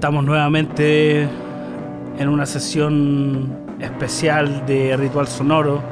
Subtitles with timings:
[0.00, 1.28] Estamos nuevamente
[2.18, 5.82] en una sesión especial de Ritual Sonoro,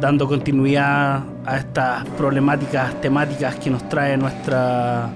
[0.00, 5.10] dando continuidad a estas problemáticas temáticas que nos trae nuestra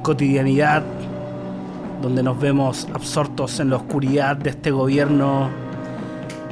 [0.00, 0.82] cotidianidad,
[2.00, 5.50] donde nos vemos absortos en la oscuridad de este gobierno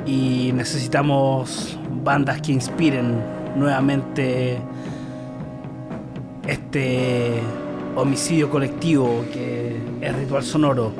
[0.05, 3.19] y necesitamos bandas que inspiren
[3.57, 4.59] nuevamente
[6.47, 7.41] este
[7.97, 10.93] homicidio colectivo que es Ritual Sonoro.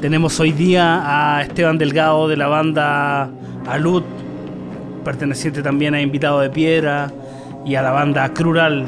[0.00, 1.02] Tenemos hoy día
[1.36, 3.30] a Esteban Delgado de la banda
[3.66, 4.02] Alud,
[5.04, 7.10] perteneciente también a Invitado de Piedra
[7.64, 8.86] y a la banda Crural.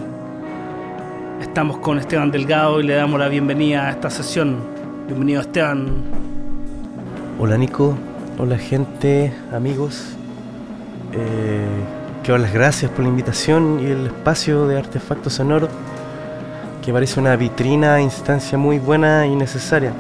[1.41, 4.59] Estamos con Esteban Delgado y le damos la bienvenida a esta sesión.
[5.07, 5.89] Bienvenido Esteban.
[7.39, 7.97] Hola Nico,
[8.39, 10.17] hola gente, amigos.
[11.13, 11.67] Eh,
[12.23, 15.69] quiero dar las gracias por la invitación y el espacio de Artefacto Sonoro
[16.87, 19.93] que parece una vitrina, instancia muy buena y necesaria.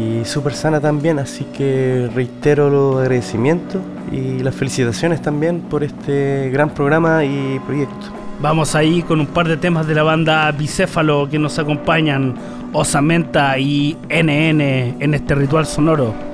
[0.00, 6.48] Y súper sana también, así que reitero los agradecimientos y las felicitaciones también por este
[6.50, 8.06] gran programa y proyecto.
[8.40, 12.36] Vamos ahí con un par de temas de la banda Bicéfalo que nos acompañan,
[12.72, 14.62] Osamenta y NN
[14.98, 16.31] en este ritual sonoro.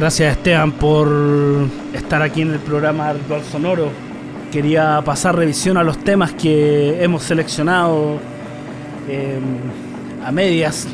[0.00, 1.08] Gracias Esteban por
[1.92, 3.90] estar aquí en el programa Ritual Sonoro.
[4.50, 8.16] Quería pasar revisión a los temas que hemos seleccionado
[9.06, 9.42] em,
[10.24, 10.88] a medias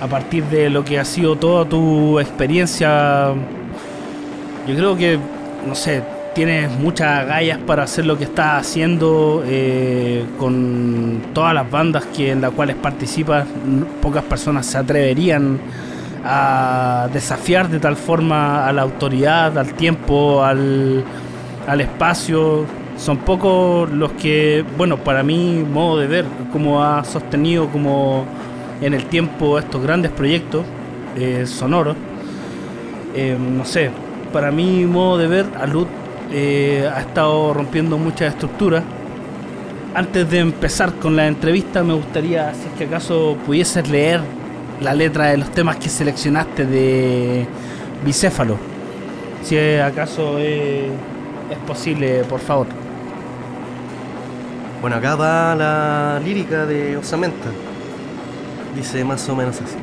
[0.00, 3.34] a partir de lo que ha sido toda tu experiencia.
[4.66, 5.16] Yo creo que,
[5.64, 6.02] no sé,
[6.34, 12.32] tienes muchas gallas para hacer lo que estás haciendo eh, con todas las bandas que
[12.32, 13.46] en las cuales participas.
[14.02, 15.60] Pocas personas se atreverían
[16.24, 21.04] a desafiar de tal forma a la autoridad, al tiempo, al,
[21.78, 22.64] espacio.
[22.96, 28.24] Son pocos los que, bueno, para mí, modo de ver, cómo ha sostenido como
[28.80, 30.64] en el tiempo estos grandes proyectos
[31.16, 31.96] eh, sonoros.
[33.14, 33.90] Eh, no sé,
[34.32, 35.86] para mí, modo de ver, Alud
[36.32, 38.82] eh, ha estado rompiendo muchas estructuras.
[39.94, 44.20] Antes de empezar con la entrevista, me gustaría, si es que acaso pudieses leer
[44.80, 47.46] la letra de los temas que seleccionaste de
[48.04, 48.56] Bicéfalo.
[49.42, 50.90] Si acaso es,
[51.66, 52.66] posible, por favor.
[54.80, 57.48] Bueno, acá va la lírica de Osamenta.
[58.76, 59.76] Dice más o menos así.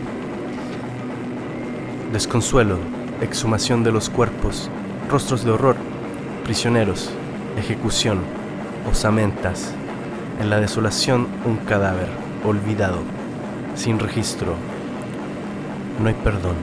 [2.14, 2.78] Desconsuelo,
[3.22, 4.70] exhumación de los cuerpos,
[5.10, 5.76] rostros de horror,
[6.44, 7.10] prisioneros,
[7.58, 8.20] ejecución,
[8.90, 9.74] osamentas.
[10.40, 12.08] En la desolación un cadáver,
[12.46, 13.00] olvidado,
[13.76, 14.56] sin registro,
[16.00, 16.56] no hay perdón.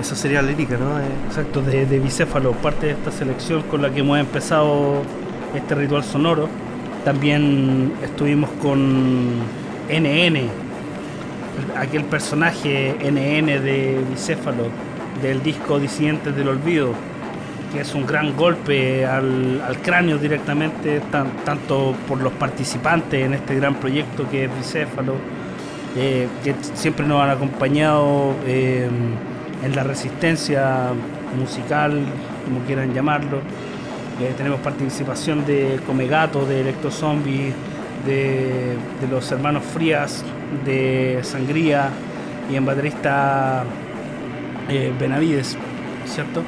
[0.00, 0.98] Esa sería la lírica, ¿no?
[0.98, 5.02] Eh, Exacto, de, Bicéfalo, parte de esta selección con la que hemos empezado
[5.54, 6.48] este ritual sonoro.
[7.04, 9.38] También estuvimos con
[9.88, 10.48] NN,
[11.76, 14.68] aquel personaje NN de Bicéfalo
[15.20, 16.94] del disco Disidentes del Olvido,
[17.72, 21.00] que es un gran golpe al, cráneo directamente,
[21.44, 25.14] tanto por los participantes en este gran proyecto que es Bicéfalo,
[25.96, 28.88] eh, que siempre nos han acompañado eh,
[29.62, 30.88] en la resistencia
[31.38, 32.00] musical,
[32.44, 33.38] como quieran llamarlo.
[34.20, 37.52] Eh, tenemos participación de Comegato, de Electrozombie,
[38.06, 40.24] de, de los hermanos Frías,
[40.64, 41.88] de Sangría
[42.50, 43.64] y en baterista
[44.98, 45.56] Benavides,
[46.06, 46.42] ¿cierto?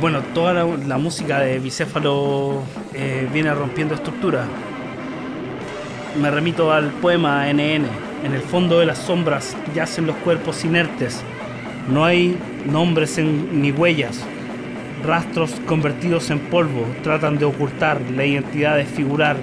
[0.00, 2.62] bueno, toda la, música de Bicéfalo
[2.94, 4.44] eh, viene rompiendo estructura.
[6.20, 8.05] Me remito al poema NN.
[8.24, 11.22] En el fondo de las sombras yacen los cuerpos inertes.
[11.88, 12.36] No hay
[12.70, 14.24] nombres ni huellas.
[15.04, 19.36] Rastros convertidos en polvo tratan de ocultar la identidad de figurar.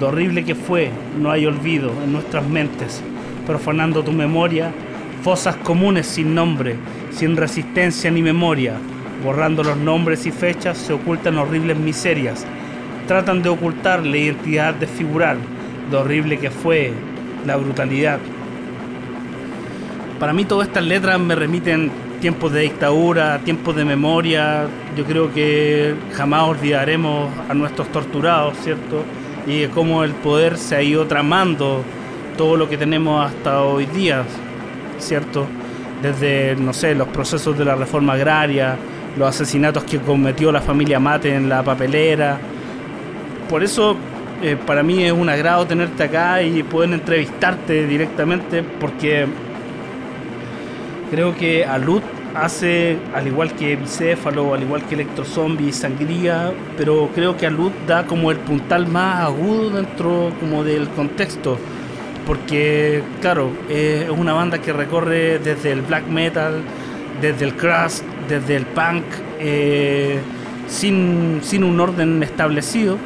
[0.00, 3.02] Lo horrible que fue, no hay olvido en nuestras mentes.
[3.46, 4.72] Profanando tu memoria,
[5.22, 6.76] fosas comunes sin nombre,
[7.10, 8.74] sin resistencia ni memoria
[9.24, 12.46] Borrando los nombres y fechas se ocultan horribles miserias.
[13.06, 15.36] Tratan de ocultar la identidad de figurar,
[15.90, 16.92] lo horrible que fue,
[17.46, 18.18] la brutalidad.
[20.18, 24.66] Para mí todas estas letras me remiten tiempos de dictadura, tiempos de memoria.
[24.96, 29.02] Yo creo que jamás olvidaremos a nuestros torturados, ¿cierto?
[29.46, 31.82] Y cómo el poder se ha ido tramando
[32.36, 34.24] todo lo que tenemos hasta hoy día,
[34.98, 35.46] ¿cierto?
[36.02, 38.76] Desde, no sé, los procesos de la reforma agraria,
[39.16, 42.38] los asesinatos que cometió la familia Mate en la papelera.
[43.48, 43.96] Por eso
[44.42, 49.26] eh, para mí es un agrado tenerte acá y poder entrevistarte directamente porque
[51.10, 52.02] creo que Alud
[52.34, 58.06] hace, al igual que Bicéfalo, al igual que Electrozombie Sangría, pero creo que Alud da
[58.06, 61.58] como el puntal más agudo dentro como del contexto.
[62.26, 66.62] Porque, claro, es una banda que recorre desde el black metal,
[67.20, 69.04] desde el crust, desde el punk,
[69.40, 70.20] eh,
[70.68, 72.98] sin, un orden establecido,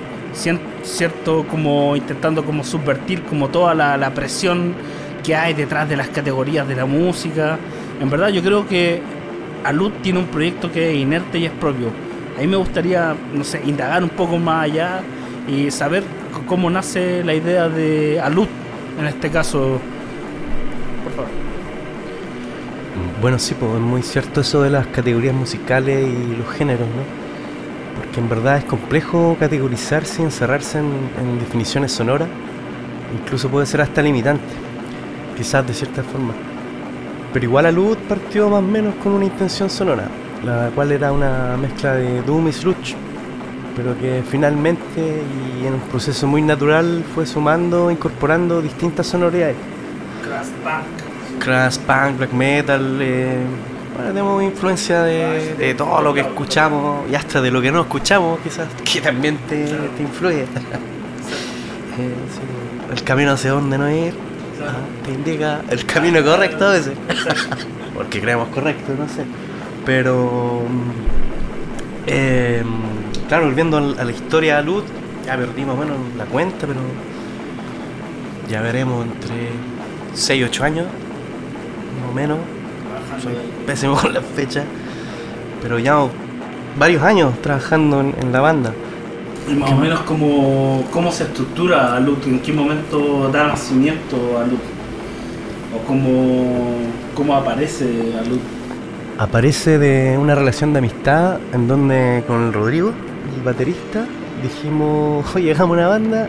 [0.85, 4.75] cierto como intentando como subvertir como toda la, presión
[5.23, 7.59] que hay detrás de las categorías de la música.
[8.01, 9.01] En verdad yo creo que
[9.65, 11.89] Alud tiene un proyecto que es inerte y es propio.
[12.37, 15.01] A mí me gustaría, no sé, indagar un poco más allá
[15.49, 16.03] y saber
[16.47, 18.49] cómo nace la idea de Alud,
[18.99, 19.81] en este caso,
[23.21, 27.24] Bueno, sí, pues es muy cierto eso de las categorías musicales y los géneros, ¿no?
[27.97, 32.29] Porque en verdad es complejo categorizarse y encerrarse en, definiciones sonoras.
[33.21, 34.53] Incluso puede ser hasta limitante,
[35.37, 36.35] quizás de cierta forma.
[37.33, 40.09] Pero igual a Luz partió más o menos con una intención sonora,
[40.45, 42.97] la cual era una mezcla de Doom y Sludge,
[43.77, 45.23] pero que finalmente
[45.61, 49.57] y en un proceso muy natural fue sumando, incorporando distintas sonoridades.
[50.23, 51.05] Crash Punk
[51.45, 52.99] crash punk, black metal.
[53.01, 53.45] Eh,
[53.95, 58.41] bueno, tenemos influencia de, todo lo que escuchamos y hasta de lo que no escuchamos,
[58.41, 59.67] quizás, que también te,
[60.01, 60.47] influye.
[61.97, 62.13] Eh,
[62.93, 64.13] el camino hacia donde no ir
[65.05, 66.95] te indica el camino correcto a veces.
[67.95, 69.25] Porque creemos correcto, no sé.
[69.87, 70.63] Pero,
[72.09, 72.65] eh,
[73.29, 74.83] claro, volviendo a la historia de Luz,
[75.25, 76.81] ya perdimos bueno, la cuenta, pero
[78.51, 79.51] ya veremos entre
[80.15, 80.87] 6 y 8 años
[82.15, 82.39] menos.
[83.23, 83.35] Soy
[83.67, 84.65] pésimo con las fechas.
[85.63, 86.07] Pero ya
[86.79, 88.73] varios años trabajando en, la banda.
[89.51, 94.43] Y más o menos cómo, cómo se estructura Alut, en qué momento da nacimiento a
[94.43, 94.61] Alut.
[95.75, 96.79] O cómo,
[97.15, 98.41] cómo aparece Alut.
[99.19, 102.93] Aparece de una relación de amistad en donde con el Rodrigo,
[103.37, 104.07] el baterista,
[104.43, 106.29] dijimos, oye, llegamos a una banda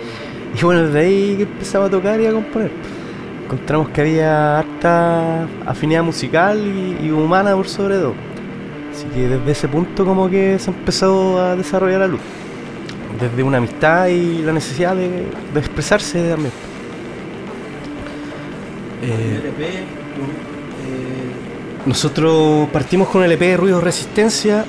[0.60, 2.70] y, bueno, desde ahí empezamos a tocar y a componer
[3.50, 6.56] encontramos que había harta afinidad musical
[7.02, 8.14] y, humana por sobre todo.
[8.92, 12.20] Así que desde ese punto como que se empezó a desarrollar la luz.
[13.18, 15.26] Desde una amistad y la necesidad de,
[15.56, 16.52] expresarse también.
[19.02, 19.84] Eh, eh,
[21.86, 24.64] nosotros partimos con el EP de Ruido Resistencia,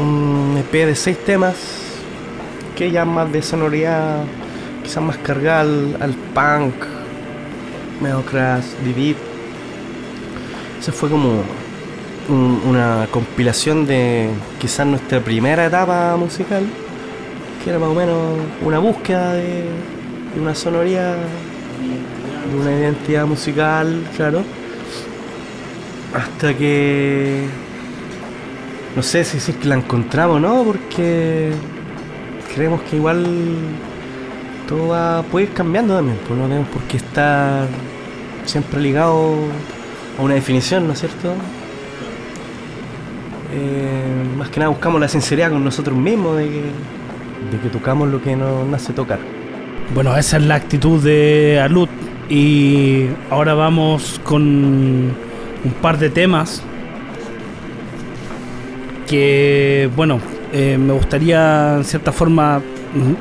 [0.00, 1.56] un EP de seis temas,
[2.74, 4.24] que ya más de sonoridad,
[4.82, 7.01] quizás más cargada al punk,
[8.30, 9.16] Crash, Divid.
[10.80, 11.42] Eso fue como
[12.28, 14.30] una compilación de
[14.60, 16.64] quizás nuestra primera etapa musical,
[17.62, 19.64] que era más o menos una búsqueda de,
[20.40, 24.42] una sonoría, de una identidad musical, claro.
[26.14, 27.46] Hasta que
[28.94, 31.52] no sé si es que la encontramos o no, porque
[32.54, 33.26] creemos que igual
[34.72, 37.66] todo va, puede ir cambiando también, pues no tenemos por qué estar
[38.46, 39.34] siempre ligado
[40.18, 41.34] a una definición, ¿no es cierto?
[43.52, 46.62] Eh, más que nada buscamos la sinceridad con nosotros mismos de que,
[47.50, 49.18] de que tocamos lo que nos nace tocar.
[49.94, 51.90] Bueno, esa es la actitud de Alut
[52.30, 56.62] y ahora vamos con un par de temas
[59.06, 60.18] que, bueno,
[60.50, 62.62] eh, me gustaría en cierta forma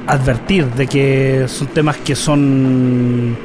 [0.07, 3.35] advertir de que son temas que son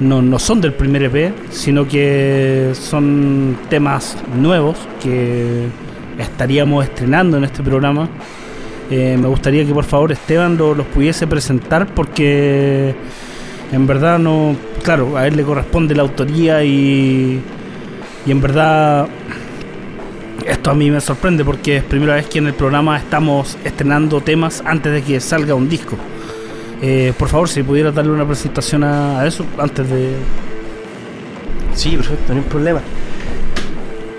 [0.00, 5.66] no, no son del primer EP, sino que son temas nuevos que
[6.18, 8.08] estaríamos estrenando en este programa.
[8.90, 12.94] Eh, me gustaría que por favor Esteban lo- los pudiese presentar porque
[13.72, 14.54] en verdad no,
[14.84, 17.40] claro, a él le corresponde la autoría y,
[18.26, 19.08] y en verdad
[20.46, 24.20] esto a mí me sorprende porque es primera vez que en el programa estamos estrenando
[24.20, 25.96] temas antes de que salga un disco.
[26.80, 30.12] Eh, por favor, si pudieras darle una presentación a, a eso antes de...
[31.74, 32.80] Sí, perfecto, no hay problema.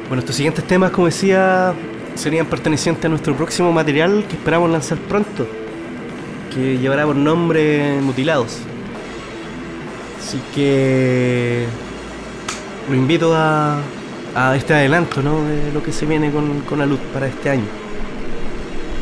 [0.07, 1.73] Bueno, estos siguientes temas, como decía,
[2.15, 5.47] serían pertenecientes a nuestro próximo material que esperamos lanzar pronto,
[6.53, 8.59] que llevará por nombre Mutilados.
[10.19, 11.65] Así que
[12.89, 13.79] lo invito a,
[14.35, 15.43] a este adelanto ¿no?
[15.43, 17.65] de lo que se viene con, con Alud para este año.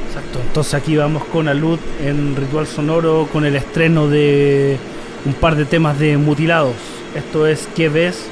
[0.08, 0.40] Exacto.
[0.40, 4.78] Entonces aquí vamos con Alud en Ritual Sonoro con el estreno de
[5.26, 6.76] un par de temas de Mutilados.
[7.16, 8.28] Esto es ¿Qué ves?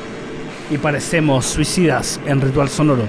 [0.69, 3.03] Y parecemos suicidas en Ritual Sonoro.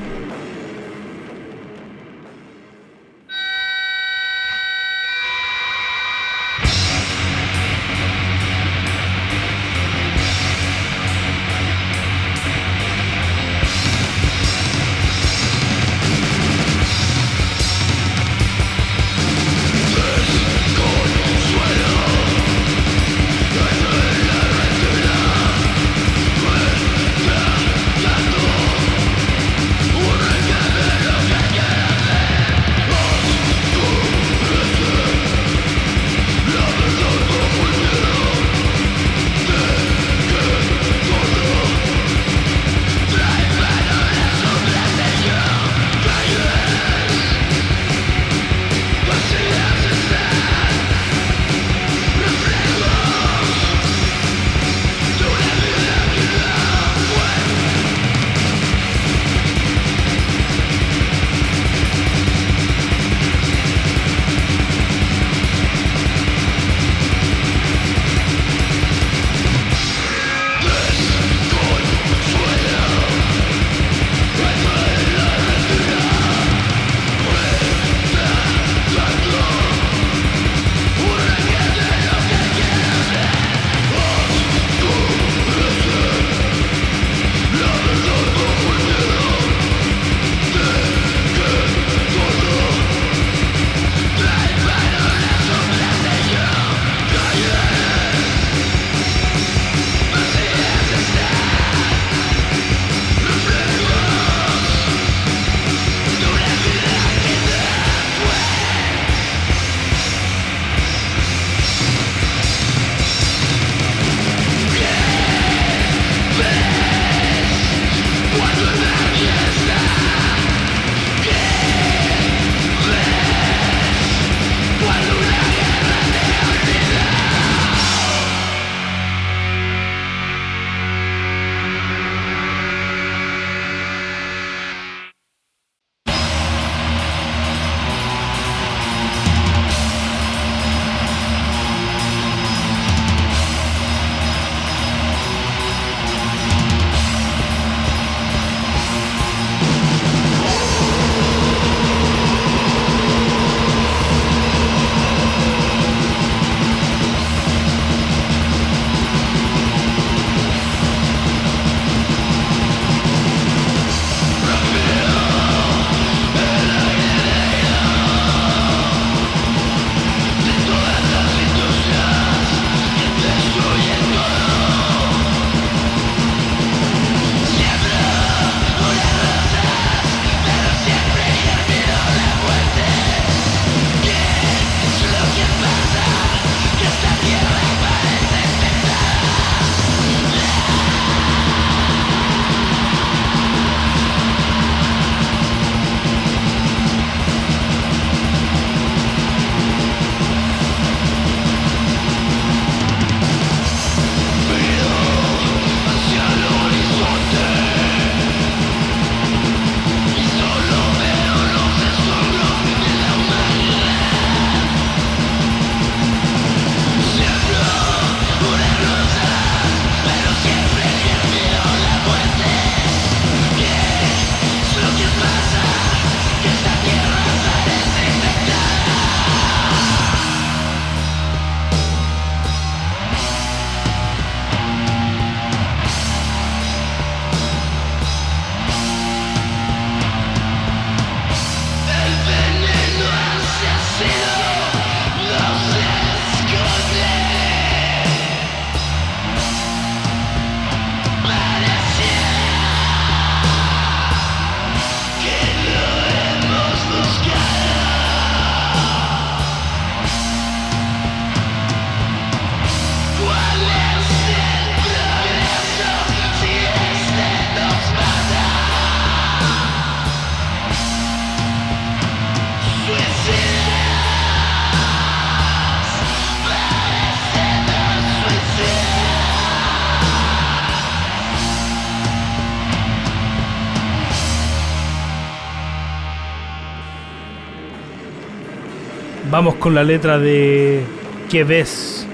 [289.34, 290.84] Vamos con la letra de
[291.28, 292.06] ¿Qué ves?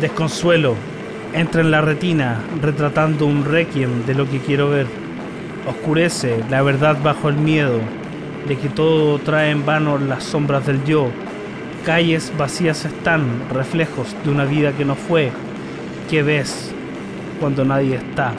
[0.00, 0.74] Desconsuelo
[1.32, 4.88] entra en la retina retratando un requiem de lo que quiero ver.
[5.68, 7.78] Oscurece la verdad bajo el miedo
[8.48, 11.12] de que todo trae en vano las sombras del yo.
[11.86, 15.30] Calles vacías están, reflejos de una vida que no fue.
[16.10, 16.72] ¿Qué ves
[17.38, 18.32] cuando nadie está?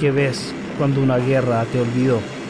[0.00, 2.41] ¿Qué ves cuando una guerra te olvidó?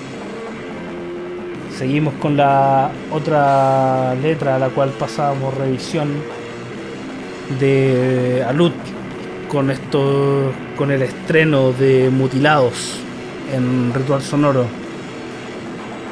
[1.83, 6.11] Seguimos con la otra letra a la cual pasábamos revisión
[7.59, 8.73] de Alut
[9.49, 13.01] con esto con el estreno de Mutilados
[13.53, 14.65] en Ritual Sonoro.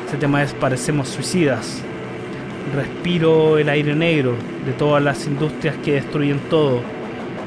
[0.07, 1.81] Este tema es Parecemos suicidas.
[2.75, 4.35] Respiro el aire negro
[4.67, 6.81] de todas las industrias que destruyen todo.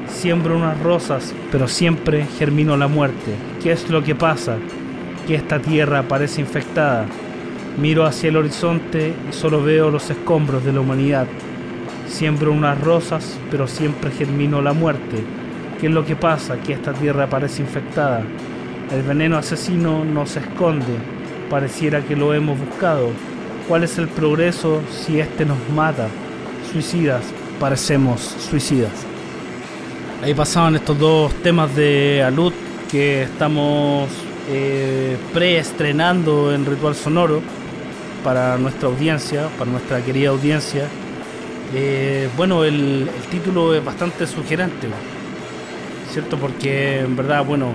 [0.08, 3.34] Siembro unas rosas, pero siempre germino la muerte.
[3.62, 4.56] ¿Qué es lo que pasa?
[5.26, 7.04] Que esta tierra parece infectada.
[7.76, 11.26] Miro hacia el horizonte y solo veo los escombros de la humanidad.
[12.08, 15.24] Siembro unas rosas, pero siempre germino la muerte.
[15.80, 16.56] ¿Qué es lo que pasa?
[16.58, 18.22] Que esta tierra parece infectada.
[18.92, 20.94] El veneno asesino nos esconde.
[21.50, 23.10] Pareciera que lo hemos buscado.
[23.68, 26.06] ¿Cuál es el progreso si este nos mata?
[26.70, 27.24] Suicidas,
[27.58, 28.92] parecemos suicidas.
[30.22, 32.52] Ahí pasaban estos dos temas de Alud
[32.88, 34.08] que estamos
[34.48, 37.42] eh, preestrenando en Ritual Sonoro
[38.24, 40.88] para nuestra audiencia, para nuestra querida audiencia.
[41.74, 44.88] Eh, bueno, el, título es bastante sugerente.
[46.10, 46.36] ¿cierto?
[46.38, 47.72] Porque en verdad, bueno,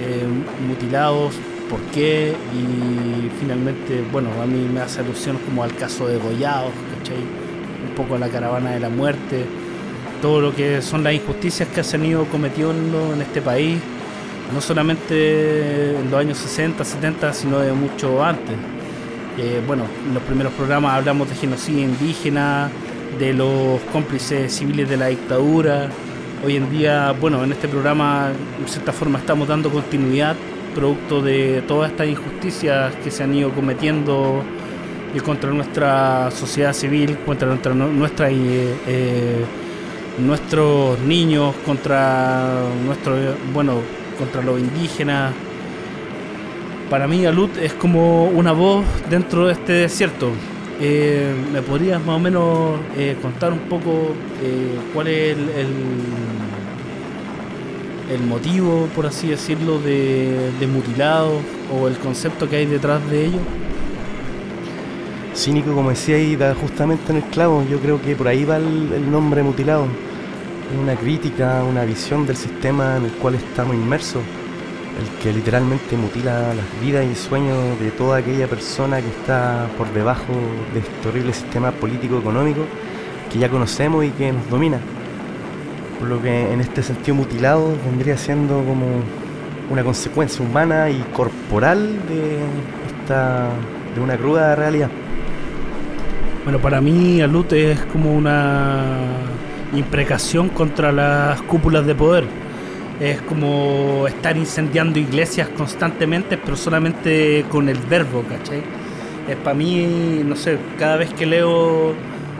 [0.00, 0.24] eh,
[0.66, 1.34] mutilados,
[1.68, 2.34] ¿por qué?
[2.54, 7.18] Y finalmente, bueno, a mí me hace alusión como al caso de Goyados, ¿cachai?
[7.18, 9.44] Un poco a la caravana de la muerte,
[10.22, 13.78] todo lo que son las injusticias que se han ido cometiendo en este país,
[14.54, 18.56] no solamente en los años 60, 70, sino de mucho antes.
[19.38, 22.70] Eh, bueno, en los primeros programas hablamos de genocidio indígena,
[23.18, 25.88] de los cómplices civiles de la dictadura,
[26.44, 30.34] Hoy en día, bueno, en este programa, de cierta forma, estamos dando continuidad
[30.74, 34.42] producto de todas estas injusticias que se han ido cometiendo
[35.24, 39.44] contra nuestra sociedad civil, contra nuestra, eh, eh,
[40.18, 43.14] nuestros niños, contra nuestro,
[43.52, 43.74] bueno,
[44.18, 45.32] contra los indígenas.
[46.92, 50.28] Para mí, Alud es como una voz dentro de este desierto.
[50.78, 52.78] Eh, ¿Me podrías más o menos
[53.22, 54.14] contar un poco
[54.92, 55.68] cuál es el
[58.12, 61.40] el motivo, por así decirlo, de, de mutilado
[61.74, 63.38] o el concepto que hay detrás de ello?
[65.34, 67.64] Cínico, como decía ahí, da justamente en el clavo.
[67.70, 69.86] Yo creo que por ahí va el, nombre mutilado.
[70.70, 74.22] Es una crítica, una visión del sistema en el cual estamos inmersos.
[75.00, 79.92] El que literalmente mutila las vidas y sueños de toda aquella persona que está por
[79.92, 80.32] debajo
[80.74, 82.60] de este horrible sistema político-económico
[83.32, 84.78] que ya conocemos y que nos domina
[86.02, 88.86] por lo que en este sentido mutilado vendría siendo como
[89.70, 91.78] una consecuencia humana y corporal
[92.08, 92.40] de
[92.88, 93.50] esta
[93.94, 94.90] de una cruda realidad.
[96.42, 98.96] Bueno, para mí Alut es como una
[99.74, 102.24] imprecación contra las cúpulas de poder.
[103.02, 108.62] Es como estar incendiando iglesias constantemente, pero solamente con el verbo, ¿cachai?
[109.28, 111.94] Es para mí, no sé, cada vez que leo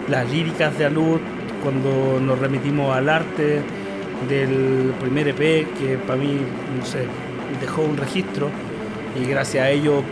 [0.08, 1.20] las líricas de Alut,
[1.64, 3.60] cuando nos remitimos al arte
[4.28, 6.38] del primer EP, que para mí,
[6.78, 7.06] no sé,
[7.60, 8.48] dejó un registro
[9.20, 10.04] y gracias a ello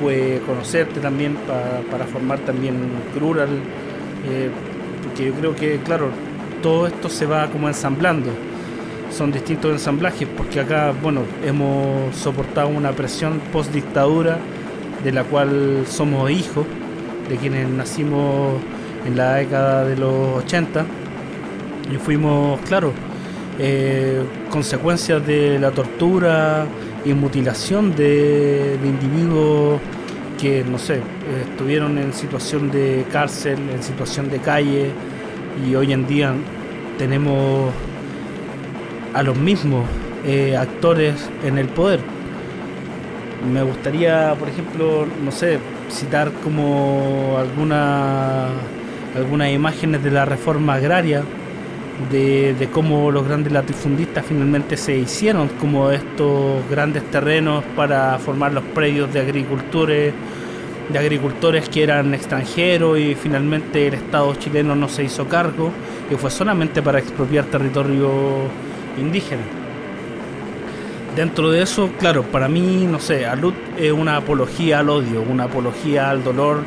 [0.00, 1.36] pude conocerte también
[1.90, 2.76] para formar también
[3.12, 3.48] Crural,
[4.28, 4.50] eh,
[5.02, 6.10] porque yo creo que, claro,
[6.62, 8.30] todo esto se va como ensamblando.
[9.10, 14.38] Son distintos ensamblajes, porque acá, bueno, hemos soportado una presión post dictadura
[15.04, 16.64] de la cual somos hijos,
[17.28, 18.54] de quienes nacimos
[19.06, 20.84] en la década de los 80
[21.92, 22.92] y fuimos, claro,
[23.58, 26.66] eh, consecuencias de la tortura
[27.04, 29.80] y mutilación de, individuos
[30.40, 31.00] que, no sé,
[31.50, 34.90] estuvieron en situación de cárcel, en situación de calle
[35.66, 36.32] y hoy en día
[36.96, 37.72] tenemos
[39.14, 39.84] a los mismos
[40.24, 42.00] eh, actores en el poder.
[43.52, 45.58] Me gustaría, por ejemplo, no sé,
[45.90, 48.48] citar como alguna
[49.16, 51.22] algunas imágenes de la reforma agraria,
[52.10, 58.64] de, cómo los grandes latifundistas finalmente se hicieron como estos grandes terrenos para formar los
[58.64, 60.14] predios de agricultores,
[60.88, 65.70] de agricultores que eran extranjeros y finalmente el Estado chileno no se hizo cargo
[66.10, 68.08] y fue solamente para expropiar territorio
[68.98, 69.42] indígena.
[71.16, 75.44] Dentro de eso, claro, para mí, no sé, Alud es una apología al odio, una
[75.44, 76.62] apología al dolor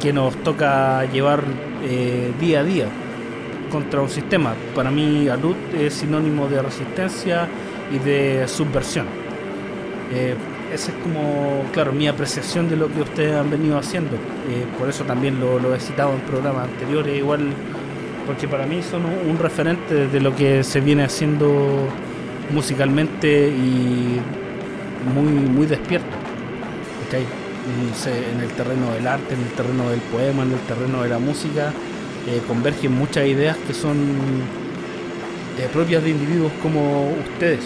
[0.00, 1.42] que nos toca llevar
[1.82, 2.86] eh, día a día
[3.70, 4.54] contra un sistema.
[4.74, 7.48] Para mí, Alud es sinónimo de resistencia
[7.90, 9.06] y de subversión.
[10.12, 10.34] Eh,
[10.72, 14.16] esa es como, claro, mi apreciación de lo que ustedes han venido haciendo.
[14.16, 17.52] Eh, por eso también lo, he citado en programas anteriores, igual,
[18.28, 21.88] porque para mí son un, referente de lo que se viene haciendo
[22.52, 24.20] musicalmente y
[25.14, 26.14] muy, muy despierto.
[27.10, 31.18] en el terreno del arte, en el terreno del poema, en el terreno de la
[31.18, 31.72] música,
[32.26, 33.96] eh, convergen muchas ideas que son
[35.58, 37.60] eh, propias de individuos como ustedes,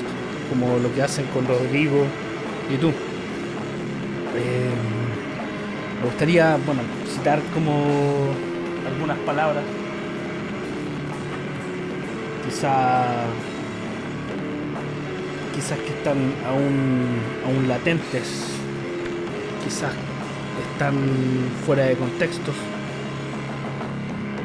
[0.49, 2.05] como lo que hacen con Rodrigo
[2.73, 2.91] y tú.
[2.91, 4.71] Eh,
[6.01, 7.73] me gustaría bueno, citar como
[8.87, 9.65] algunas palabras,
[12.45, 13.05] quizá
[15.55, 18.47] quizás que están aún, aún latentes,
[19.65, 19.93] quizás
[20.73, 20.95] están
[21.65, 22.55] fuera de contextos,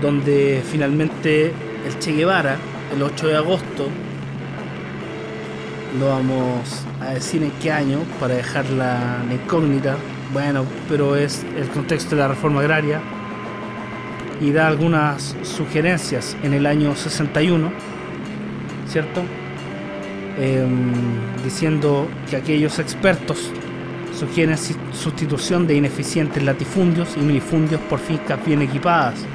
[0.01, 1.53] donde finalmente
[1.85, 2.57] el Che Guevara,
[2.93, 3.87] el 8 de agosto,
[5.99, 9.95] lo vamos a decir en qué año para dejarla en incógnita,
[10.33, 13.01] bueno, pero es el contexto de la reforma agraria
[14.41, 17.71] y da algunas sugerencias en el año 61,
[18.87, 19.21] ¿cierto?
[20.39, 20.93] Em,
[21.43, 23.51] diciendo que aquellos expertos
[24.17, 24.57] sugieren
[24.93, 29.25] sustitución de ineficientes latifundios y minifundios por fincas bien equipadas.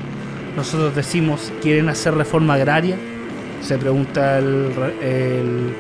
[0.57, 2.97] Nosotros decimos, ¿quieren hacer reforma agraria?
[3.63, 5.75] Se pregunta el, el,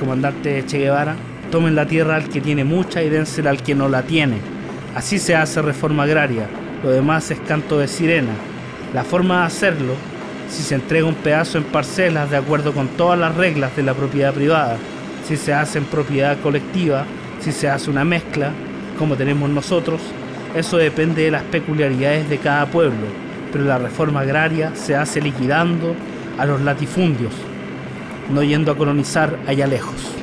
[0.00, 1.14] comandante Che Guevara.
[1.50, 4.38] Tomen la tierra al que tiene mucha y dénsela al que no la tiene.
[4.94, 6.48] Así se hace reforma agraria.
[6.82, 8.32] Lo demás es canto de sirena.
[8.92, 9.94] La forma de hacerlo
[10.48, 13.94] si se entrega un pedazo en parcelas de acuerdo con todas las reglas de la
[13.94, 14.76] propiedad privada,
[15.26, 17.06] si se hace en propiedad colectiva,
[17.40, 18.50] si se hace una mezcla,
[18.98, 20.00] como tenemos nosotros,
[20.54, 23.06] eso depende de las peculiaridades de cada pueblo,
[23.50, 25.94] pero la reforma agraria se hace liquidando
[26.36, 27.32] a los latifundios,
[28.30, 30.21] no yendo a colonizar allá lejos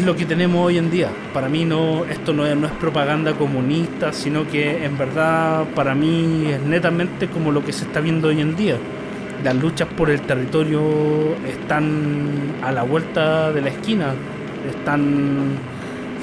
[0.00, 1.08] es lo que tenemos hoy en día.
[1.34, 5.94] Para mí no, esto no es, no es propaganda comunista, sino que en verdad para
[5.94, 8.76] mí es netamente como lo que se está viendo hoy en día.
[9.44, 10.80] Las luchas por el territorio
[11.46, 14.14] están a la vuelta de la esquina,
[14.68, 15.58] están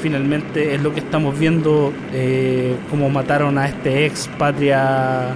[0.01, 5.35] finalmente es lo que estamos viendo eh, como mataron a este ex patria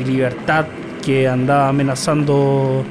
[0.00, 0.66] y libertad
[1.04, 2.84] que andaba amenazando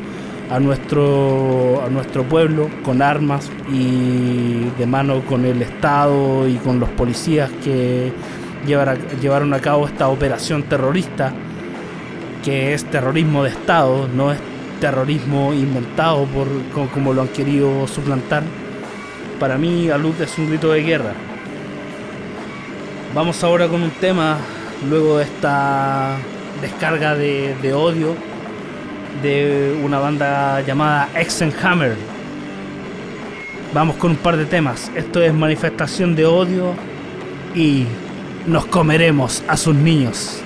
[0.51, 6.77] a nuestro, a nuestro pueblo con armas y de mano con el Estado y con
[6.77, 8.11] los policías que
[8.67, 11.33] llevaron a cabo esta operación terrorista,
[12.43, 14.39] que es terrorismo de Estado, no es
[14.81, 16.47] terrorismo inventado por
[16.91, 18.43] como, lo han querido suplantar.
[19.39, 21.13] Para mí, a luz es un grito de guerra.
[23.15, 24.37] Vamos ahora con un tema,
[24.89, 26.17] luego de esta
[26.61, 28.30] descarga de, de odio
[29.21, 31.95] de una banda llamada Exenhammer.
[33.73, 34.91] Vamos con un par de temas.
[34.95, 36.73] Esto es manifestación de odio
[37.55, 37.85] y
[38.47, 40.41] nos comeremos a sus niños.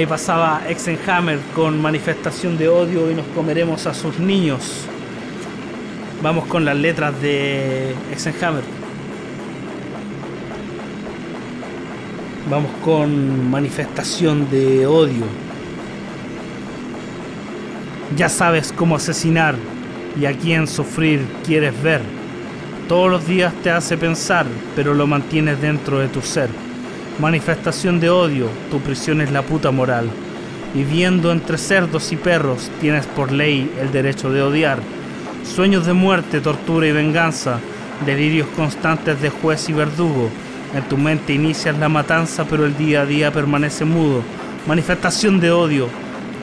[0.00, 4.86] Ahí pasaba Exenhammer con manifestación de odio y nos comeremos a sus niños.
[6.22, 8.62] Vamos con las letras de Exenhammer.
[12.48, 15.26] Vamos con manifestación de odio.
[18.16, 19.54] Ya sabes cómo asesinar
[20.18, 22.00] y a quién sufrir quieres ver.
[22.88, 26.48] Todos los días te hace pensar, pero lo mantienes dentro de tu ser.
[27.20, 30.08] Manifestación de odio, tu prisión es la puta moral.
[30.72, 34.78] Viviendo entre cerdos y perros, tienes por ley el derecho de odiar.
[35.44, 37.60] Sueños de muerte, tortura y venganza,
[38.06, 40.30] delirios constantes de juez y verdugo.
[40.74, 44.22] En tu mente inicias la matanza, pero el día a día permanece mudo.
[44.66, 45.88] Manifestación de odio,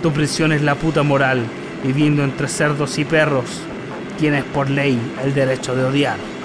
[0.03, 1.43] tu prisión es la puta moral.
[1.83, 3.61] Viviendo entre cerdos y perros,
[4.19, 6.36] tienes por ley el derecho de odiar.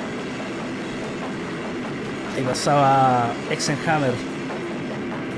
[2.36, 4.14] Ahí pasaba Exenhammer.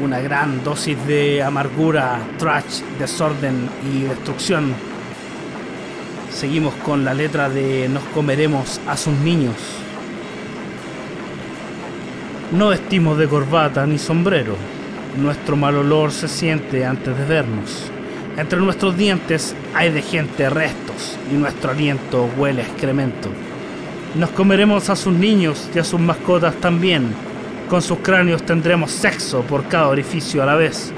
[0.02, 4.74] Una gran dosis de amargura, trash, desorden y destrucción.
[6.32, 9.56] Seguimos con la letra de Nos comeremos a sus niños.
[12.52, 14.56] No vestimos de corbata ni sombrero.
[15.16, 17.90] Nuestro mal olor se siente antes de vernos.
[18.36, 23.30] Entre nuestros dientes hay de gente restos y nuestro aliento huele a excremento.
[24.14, 27.08] Nos comeremos a sus niños y a sus mascotas también.
[27.68, 30.92] Con sus cráneos tendremos sexo por cada orificio a la vez.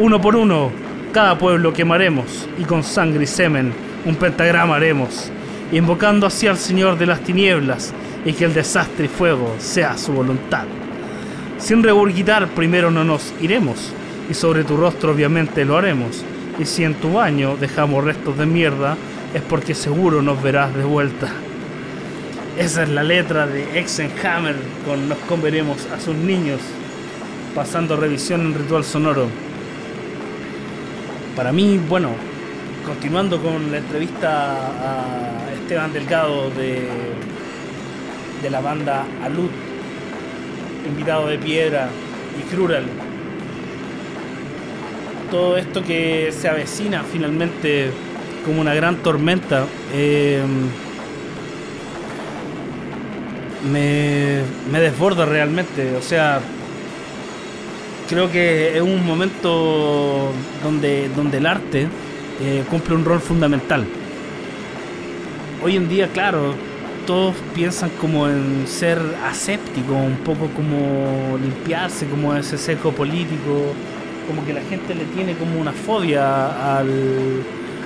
[0.00, 0.72] Uno por uno,
[1.12, 3.72] cada pueblo quemaremos y con sangre y semen
[4.04, 5.30] un pentagrama haremos,
[5.70, 7.92] invocando así al Señor de las tinieblas
[8.24, 10.64] y que el desastre y fuego sea su voluntad.
[11.58, 13.92] Sin regurgitar primero no nos iremos
[14.28, 16.24] y sobre tu rostro obviamente lo haremos.
[16.58, 18.96] Y si en tu baño dejamos restos de mierda,
[19.34, 21.30] es porque seguro nos verás de vuelta.
[22.58, 26.60] Esa es la letra de Exenhammer con Nos comeremos a sus niños,
[27.54, 29.28] pasando revisión en ritual sonoro.
[31.36, 32.10] Para mí, bueno,
[32.84, 36.88] continuando con la entrevista a Esteban Delgado de,
[38.42, 39.50] de la banda Alud,
[40.86, 41.88] invitado de Piedra
[42.38, 42.84] y Crural.
[45.30, 47.90] Todo esto que se avecina finalmente
[48.44, 49.64] como una gran tormenta.
[49.94, 50.42] Eh,
[53.64, 55.96] me, me desborda realmente.
[55.96, 56.40] O sea,
[58.08, 60.32] creo que es un momento
[60.62, 61.88] donde, donde el arte
[62.40, 63.86] eh, cumple un rol fundamental.
[65.62, 66.54] Hoy en día, claro,
[67.06, 73.74] todos piensan como en ser aséptico, un poco como limpiarse, como ese seco político,
[74.26, 77.42] como que la gente le tiene como una fobia al,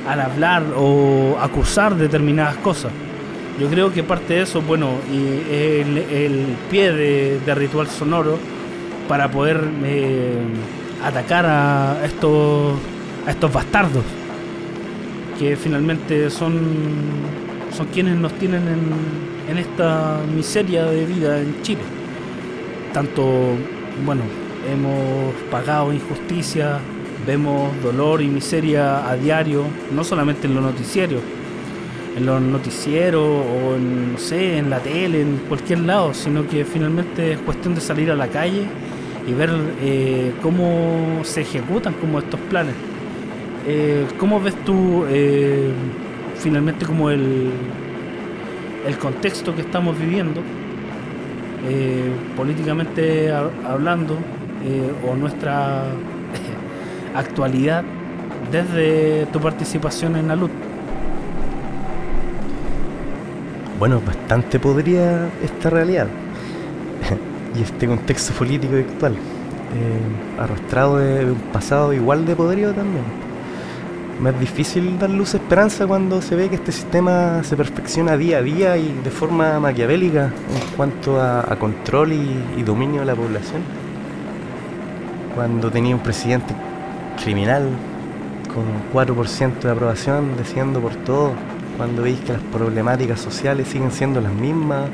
[0.07, 2.93] al hablar o acusar determinadas cosas.
[3.59, 8.37] Yo creo que parte de eso, bueno, el, el pie de, ritual sonoro
[9.09, 10.43] para poder eh,
[11.05, 12.75] atacar a estos,
[13.27, 14.03] a estos bastardos
[15.39, 16.61] que finalmente son,
[17.77, 21.83] son quienes nos tienen en, en esta miseria de vida en Chile.
[22.93, 23.23] Tanto,
[24.05, 24.23] bueno,
[24.69, 26.79] hemos pagado injusticia,
[27.25, 31.23] vemos dolor y miseria a diario, no solamente en los noticiarios,
[32.17, 36.65] en los noticieros o en, no sé, en la tele, en cualquier lado, sino que
[36.65, 38.67] finalmente es cuestión de salir a la calle
[39.27, 39.51] y ver
[39.81, 42.75] eh, cómo se ejecutan como estos planes.
[43.67, 45.71] Eh, ¿Cómo ves tú eh,
[46.37, 47.51] finalmente como el,
[48.87, 50.43] el contexto que estamos viviendo,
[52.37, 54.19] políticamente hablando,
[55.09, 55.85] o nuestra
[57.15, 57.83] actualidad
[58.53, 60.74] desde tu participación en la lucha?
[63.79, 66.07] Bueno, bastante podría esta realidad
[67.59, 73.05] y este contexto político actual, eh, arrastrado de, un pasado igual de podrido también.
[74.21, 78.39] Me es difícil dar luz esperanza cuando se ve que este sistema se perfecciona día
[78.39, 83.63] a día y de forma maquiavélica en cuanto a, control y, dominio de la población.
[85.35, 86.55] Cuando tenía un presidente
[87.23, 87.69] criminal
[88.55, 91.33] con un 4% de aprobación, decidiendo por todo,
[91.77, 94.89] cuando veis que las problemáticas sociales siguen siendo las mismas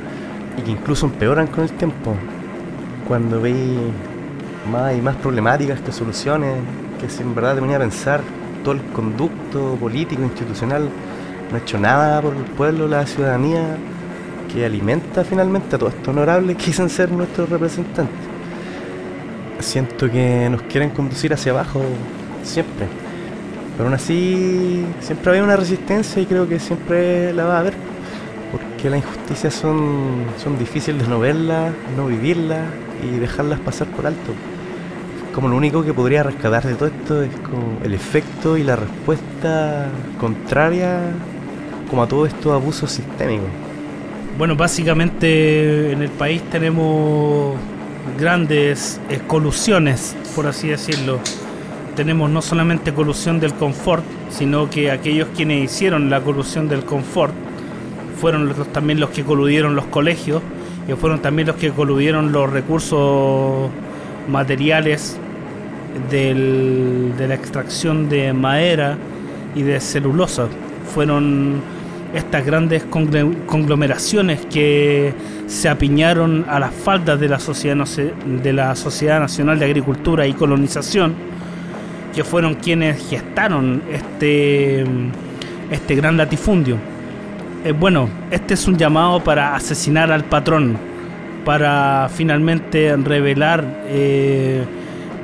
[0.58, 2.14] y que incluso empeoran con el tiempo,
[3.06, 3.78] cuando veis
[4.70, 6.54] más y más problemáticas que soluciones,
[7.00, 8.20] que si en verdad te venía a pensar
[8.64, 10.88] todo el conducto político, institucional,
[11.50, 13.76] no ha hecho nada por el pueblo, la ciudadanía,
[14.52, 18.16] que alimenta finalmente a todo esto honorable que dicen ser nuestros representantes.
[19.60, 21.80] Siento que nos quieren conducir hacia abajo
[22.42, 22.86] siempre
[23.80, 27.72] pero aún así, siempre había una resistencia y creo que siempre la va a haber.
[28.52, 32.60] Porque las injusticias son, son difíciles de no verlas, no vivirlas
[33.02, 34.34] y dejarlas pasar por alto.
[35.34, 38.76] Como lo único que podría rescatar de todo esto es como el efecto y la
[38.76, 39.88] respuesta
[40.20, 40.98] contraria
[41.88, 43.48] como a todos estos abusos sistémicos.
[44.36, 47.56] Bueno, básicamente en el país tenemos
[48.18, 51.18] grandes colusiones, por así decirlo
[51.94, 57.34] tenemos no solamente colusión del confort, sino que aquellos quienes hicieron la colusión del confort
[58.20, 60.42] fueron también los que coludieron los colegios
[60.88, 63.70] y fueron también los que coludieron los recursos
[64.28, 65.18] materiales
[66.10, 68.96] de la extracción de madera
[69.54, 70.48] y de celulosa.
[70.94, 71.60] Fueron
[72.14, 75.14] estas grandes conglomeraciones que
[75.46, 80.32] se apiñaron a las faldas de la Sociedad, de la Sociedad Nacional de Agricultura y
[80.32, 81.14] Colonización
[82.14, 84.84] que fueron quienes gestaron este,
[85.70, 86.76] este gran latifundio.
[87.64, 90.76] Eh, bueno, este es un llamado para asesinar al patrón,
[91.44, 94.64] para finalmente revelar eh,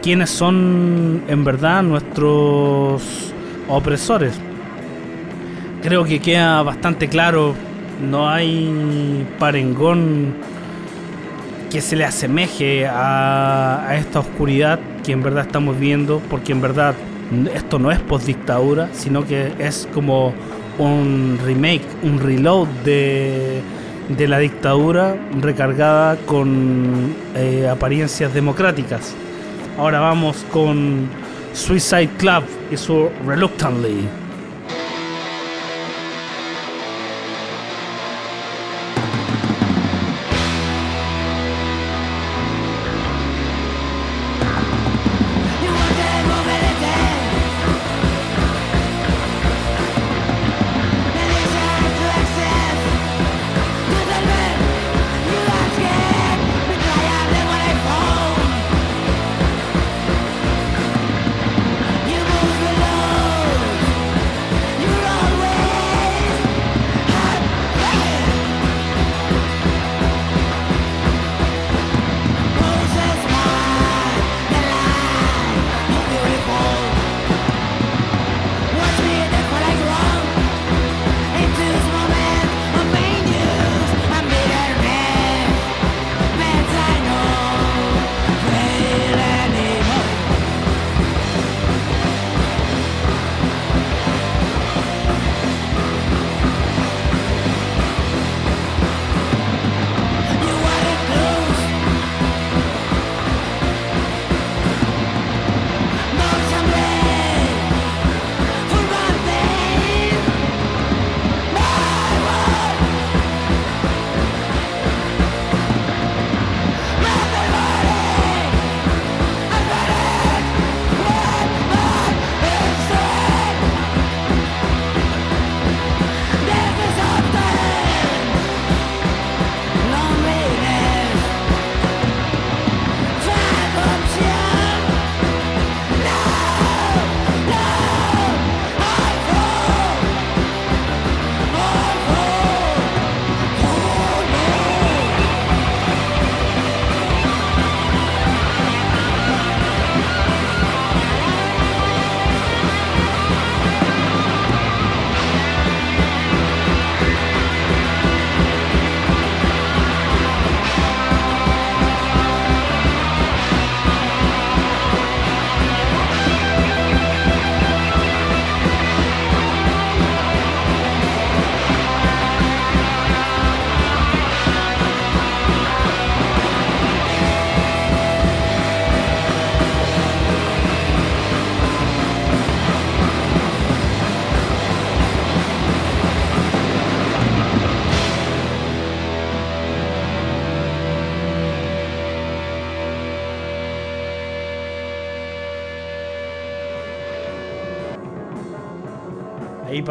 [0.02, 3.32] quiénes son en verdad nuestros
[3.68, 4.38] opresores.
[5.82, 7.54] Creo que queda bastante claro,
[8.08, 10.34] no hay parengón
[11.70, 16.60] que se le asemeje a, a esta oscuridad que en verdad estamos viendo, porque en
[16.60, 16.96] verdad
[17.54, 20.34] esto no es post-dictadura, sino que es como
[20.78, 23.62] un remake, un reload de,
[24.08, 29.14] de la dictadura recargada con eh, apariencias democráticas.
[29.78, 31.08] Ahora vamos con
[31.52, 32.42] Suicide Club
[32.72, 34.25] y su Reluctantly.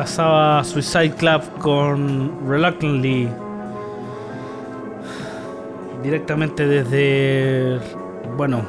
[0.05, 3.27] Pasaba Suicide Club con Reluctantly.
[6.03, 7.79] Directamente desde.
[8.37, 8.61] Bueno,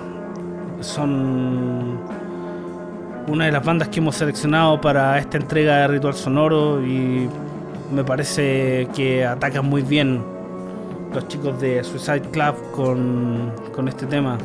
[0.80, 2.00] son
[3.28, 7.28] una de las bandas que hemos seleccionado para esta entrega de Ritual Sonoro y
[7.92, 10.24] me parece que atacan muy bien
[11.12, 14.38] los chicos de Suicide Club con, con este tema.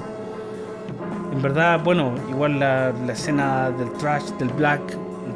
[1.32, 4.82] En verdad, bueno, igual la, la escena del trash, del black,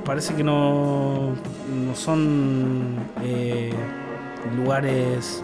[0.05, 3.73] parece que no, no son eh,
[4.55, 5.43] lugares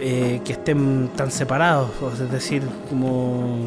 [0.00, 1.90] eh, que estén tan separados,
[2.20, 3.66] es decir, como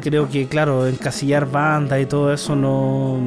[0.00, 3.18] creo que claro, encasillar bandas y todo eso no,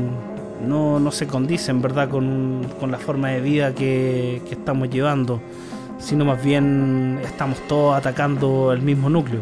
[0.68, 4.90] no, no se condice en verdad con, con la forma de vida que, que estamos
[4.90, 5.40] llevando,
[6.00, 9.42] sino más bien estamos todos atacando el mismo núcleo.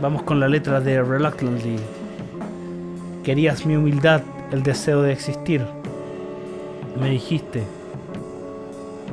[0.00, 1.76] Vamos con la letra de Reluctantly.
[3.22, 4.22] Querías mi humildad
[4.52, 5.66] el deseo de existir.
[7.00, 7.64] Me dijiste,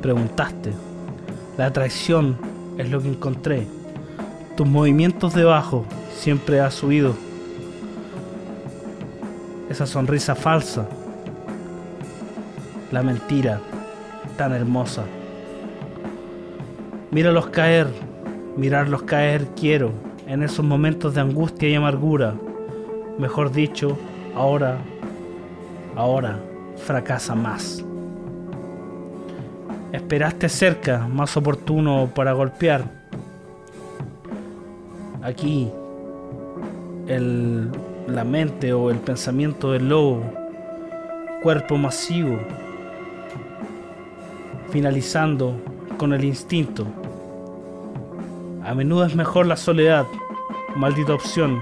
[0.02, 0.74] preguntaste.
[1.58, 2.38] La atracción
[2.78, 3.66] es lo que encontré.
[4.56, 7.16] Tus movimientos debajo siempre has subido.
[9.70, 10.88] Esa sonrisa falsa.
[12.92, 13.62] La mentira
[14.38, 15.06] tan hermosa.
[17.12, 17.88] Míralos caer,
[18.58, 19.92] mirarlos caer quiero
[20.28, 22.36] en esos momentos de angustia y amargura.
[23.18, 23.98] Mejor dicho,
[24.36, 24.80] ahora
[25.96, 26.40] ahora
[26.78, 27.84] fracasa más.
[29.92, 32.84] Esperaste cerca, más oportuno para golpear.
[35.22, 35.70] Aquí,
[37.08, 37.70] el,
[38.08, 40.24] la mente o el pensamiento del lobo,
[41.42, 42.38] cuerpo masivo,
[44.70, 45.56] finalizando
[45.98, 46.86] con el instinto.
[48.64, 50.06] A menudo es mejor la soledad,
[50.76, 51.60] maldita opción.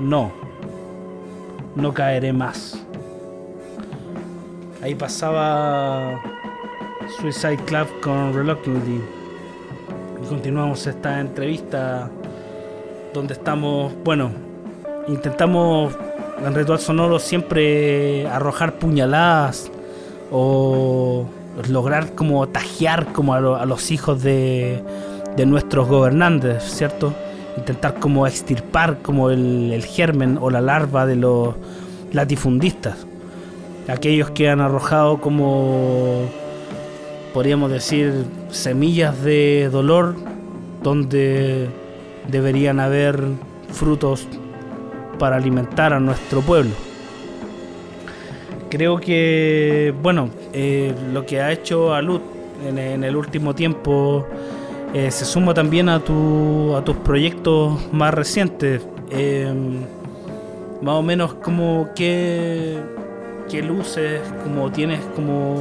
[0.00, 0.45] No
[1.76, 2.78] no caeré más.
[4.82, 6.20] Ahí pasaba
[7.20, 9.00] Suicide Club con Reluctantly.
[10.22, 12.10] Y continuamos esta entrevista
[13.12, 14.30] donde estamos, bueno,
[15.06, 15.96] intentamos
[16.44, 19.70] en Ritual Sonoro siempre arrojar puñaladas
[20.30, 21.26] o
[21.68, 24.82] lograr como tajear como a, los hijos de,
[25.36, 27.14] de nuestros gobernantes, ¿cierto?
[27.56, 31.54] Intentar como extirpar como el, germen o la larva de los
[32.12, 33.06] latifundistas.
[33.88, 36.24] Aquellos que han arrojado como,
[37.32, 40.16] podríamos decir, semillas de dolor
[40.82, 41.68] donde
[42.28, 43.20] deberían haber
[43.72, 44.26] frutos
[45.18, 46.72] para alimentar a nuestro pueblo.
[48.68, 52.20] Creo que, bueno, eh, lo que ha hecho Alud
[52.66, 54.26] en, en el último tiempo
[54.94, 58.86] eh, se suma también a, tu, a tus proyectos más recientes.
[59.10, 59.80] Em,
[60.82, 62.78] más o menos como qué,
[63.48, 65.56] qué luces como tienes como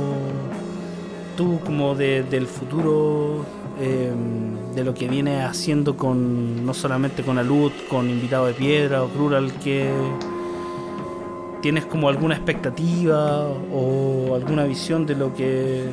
[1.37, 3.45] tú como del futuro
[3.79, 9.03] em, de lo que viene haciendo con no solamente con Alud, con Invitado de Piedra
[9.03, 9.89] o Crural que
[11.61, 15.85] tienes como alguna expectativa o alguna visión de lo que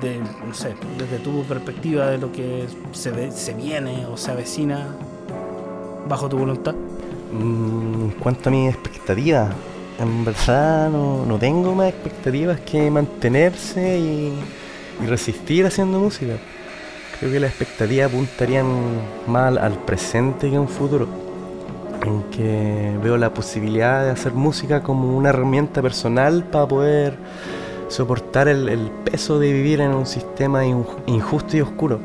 [0.00, 4.88] de, no sé, desde tu perspectiva de lo que se, se viene o se avecina
[6.08, 6.74] bajo tu voluntad?
[7.32, 9.50] Mm, en cuanto a mi expectativa,
[9.98, 14.32] en verdad no, tengo más expectativas que mantenerse y,
[15.06, 16.34] resistir haciendo música.
[17.18, 18.66] Creo que las expectativas apuntarían
[19.26, 21.06] más al presente que a un futuro,
[22.02, 27.18] en que veo la posibilidad de hacer música como una herramienta personal para poder
[27.88, 32.00] soportar el, peso de vivir en un sistema injusto y oscuro,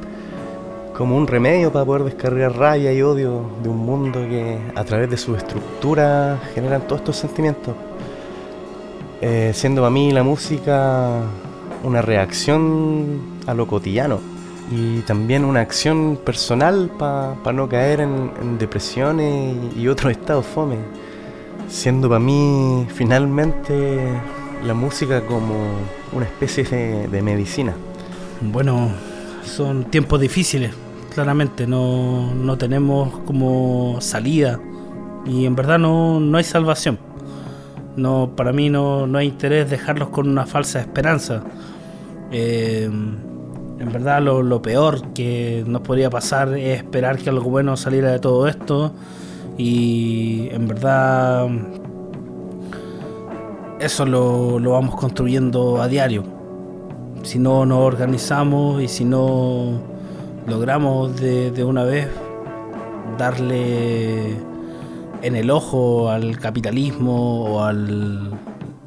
[0.95, 5.09] como un remedio para poder descargar rabia y odio de un mundo que a través
[5.09, 7.75] de su estructura generan todos estos sentimientos.
[9.21, 11.21] Eh, siendo para mí la música
[11.84, 14.19] una reacción a lo cotidiano
[14.71, 20.77] y también una acción personal para no caer en, depresiones y, y otros estados fome.
[21.67, 23.99] Siendo para mí finalmente
[24.64, 25.55] la música como
[26.12, 26.64] una especie
[27.07, 27.74] de, medicina?
[28.41, 28.89] Bueno,
[29.43, 30.72] son tiempos difíciles,
[31.14, 34.59] claramente, no, no, tenemos como salida
[35.26, 36.99] y en verdad no, no hay salvación.
[37.95, 41.43] No, para mí no, no hay interés dejarlos con una falsa esperanza.
[42.32, 47.76] Eh, en verdad lo, lo, peor que nos podría pasar es esperar que algo bueno
[47.76, 48.93] saliera de todo esto
[49.57, 51.49] y en verdad
[53.82, 56.23] eso lo, vamos construyendo a diario.
[57.23, 59.82] Si no nos organizamos y si no
[60.47, 62.07] logramos de, una vez
[63.17, 64.36] darle
[65.23, 68.32] en el ojo al capitalismo o al,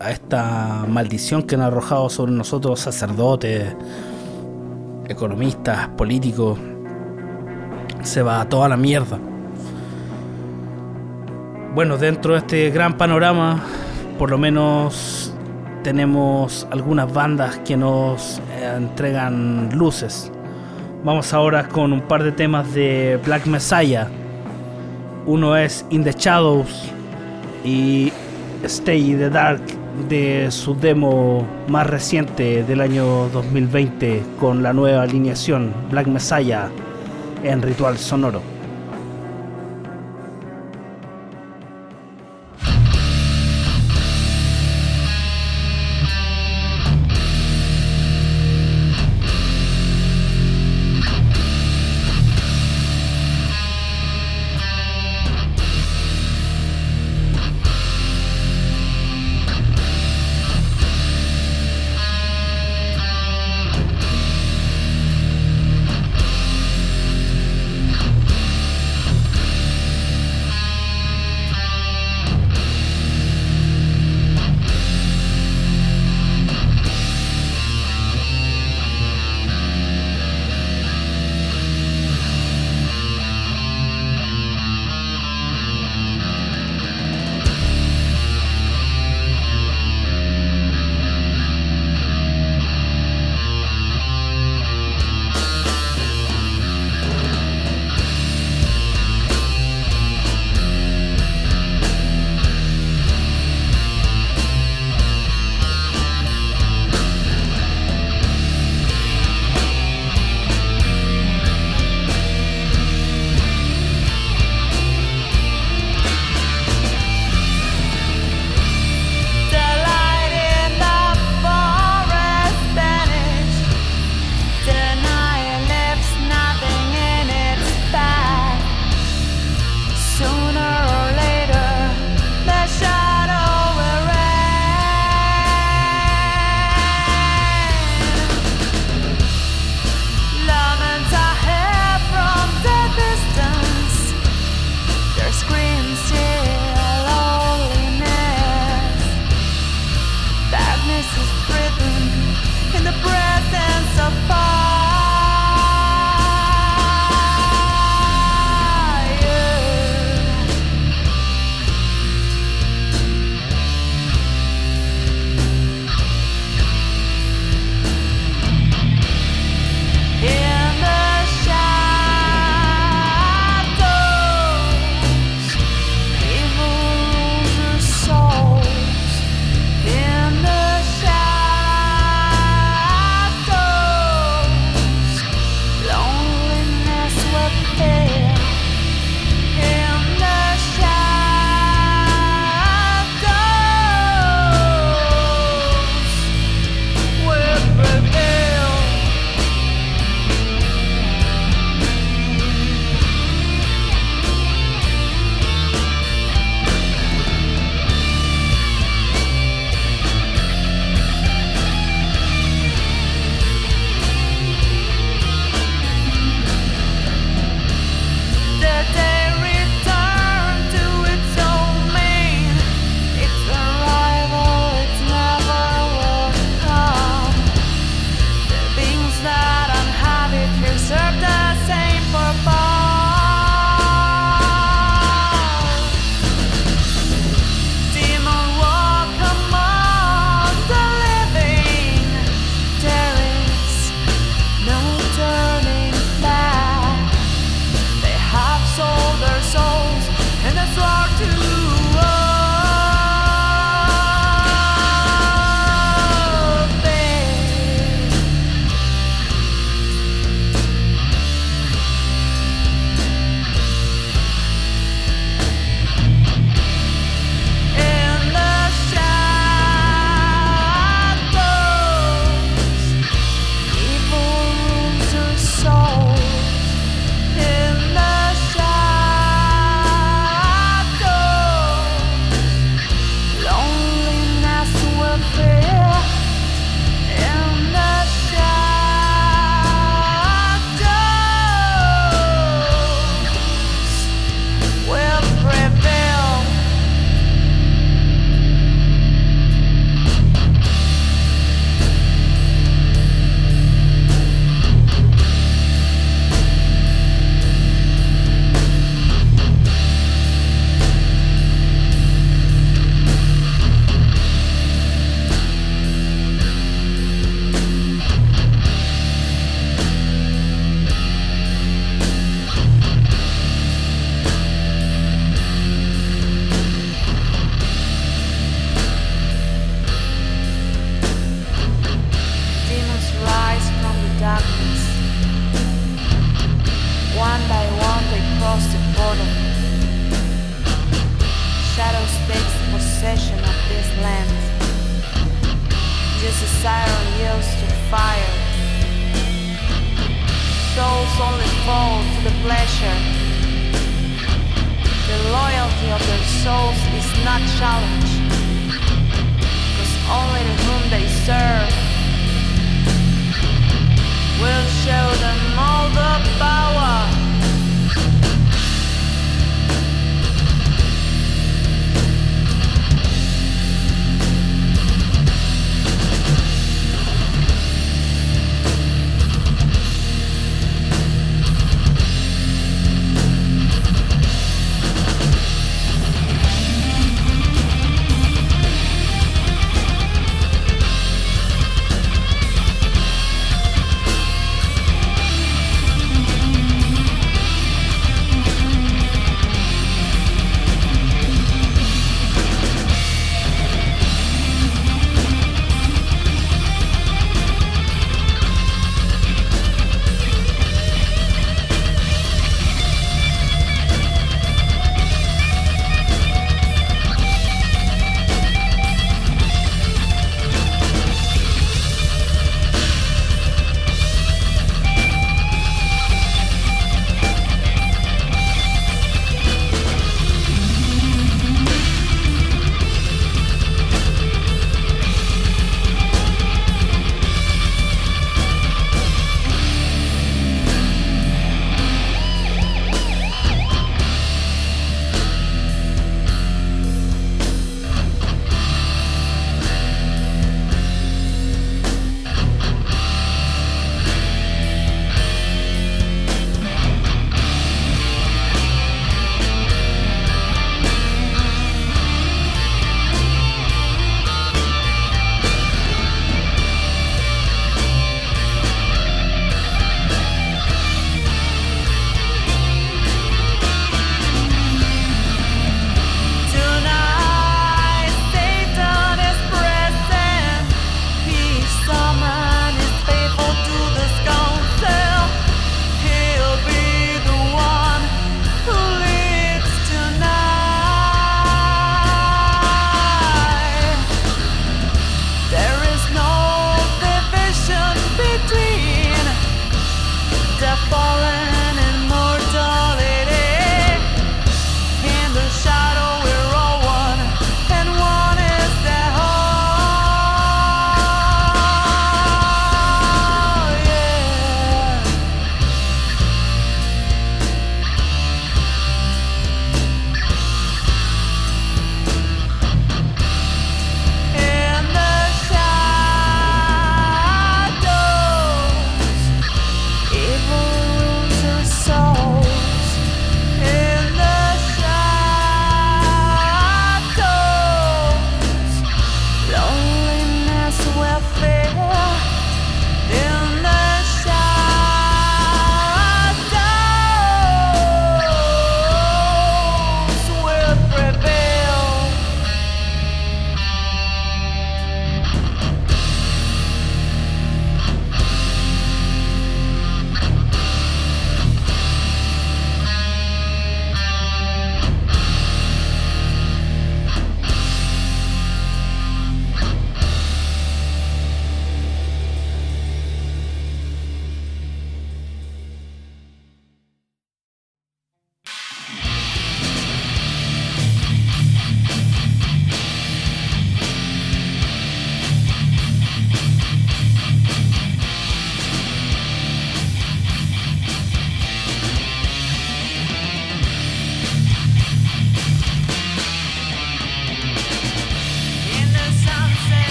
[0.00, 3.76] a esta maldición que han arrojado sobre nosotros sacerdotes,
[5.06, 6.58] economistas, políticos,
[8.02, 9.18] se va a toda la mierda.
[11.74, 13.62] Bueno, dentro de este gran panorama,
[14.18, 15.32] por lo menos
[15.84, 20.32] tenemos algunas bandas que nos eh, entregan luces.
[21.04, 24.08] Vamos ahora con un par de temas de Black Messiah.
[25.24, 26.90] Uno es In the Shadows
[27.64, 28.12] y
[28.64, 29.62] Stay in the Dark
[30.08, 36.68] de su demo más reciente del año 2020 con la nueva alineación Black Messiah
[37.44, 38.57] en Ritual Sonoro.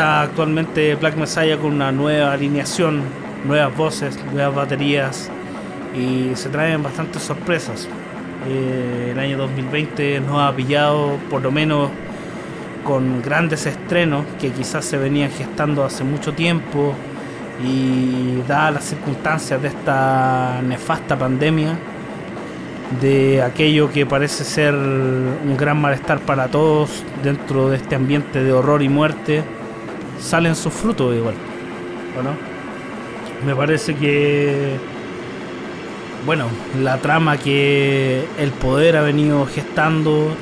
[0.00, 3.02] Actualmente Black Messiah con una nueva alineación,
[3.44, 5.30] nuevas voces, nuevas baterías
[5.94, 7.86] y se traen bastantes sorpresas.
[8.48, 11.90] Eh, el año 2020 nos ha pillado por lo menos
[12.82, 16.94] con grandes estrenos que quizás se venían gestando hace mucho tiempo
[17.62, 21.76] y dadas las circunstancias de esta nefasta pandemia,
[23.02, 28.50] de aquello que parece ser un gran malestar para todos dentro de este ambiente de
[28.54, 29.44] horror y muerte,
[30.20, 31.34] salen sus frutos igual.
[32.14, 32.30] Bueno,
[33.44, 34.76] me parece que,
[36.26, 36.46] bueno,
[36.80, 40.34] la trama que el poder ha venido gestando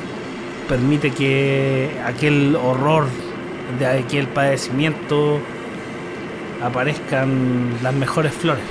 [0.68, 3.06] permite que aquel horror
[3.78, 5.38] de aquel padecimiento
[6.62, 8.64] aparezcan las mejores flores.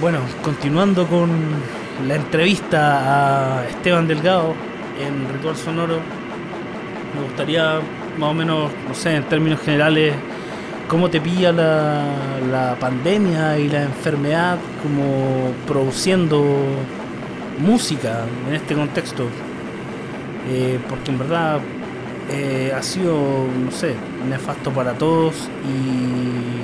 [0.00, 1.30] Bueno, continuando con
[2.08, 4.54] la entrevista a Esteban Delgado
[4.98, 5.98] en Ritual Sonoro,
[7.14, 7.80] me gustaría
[8.20, 10.14] más o menos, no sé, en términos generales,
[10.88, 12.04] cómo te pilla la,
[12.50, 16.44] la pandemia y la enfermedad como produciendo
[17.58, 19.26] música en este contexto.
[20.48, 21.60] Eh, porque en verdad
[22.30, 23.94] eh, ha sido, no sé,
[24.28, 26.60] nefasto para todos y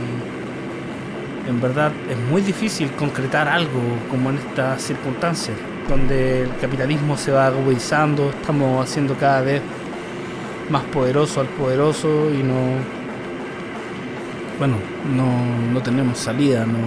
[1.49, 3.81] en verdad es muy difícil concretar algo
[4.11, 5.57] como en estas circunstancias,
[5.89, 9.63] donde el capitalismo se va agudizando, estamos haciendo cada vez
[10.71, 12.55] más poderoso al poderoso y no,
[14.59, 14.77] bueno,
[15.15, 16.79] no, no tenemos salida, no,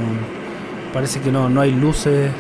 [0.94, 2.32] parece que no, no hay luces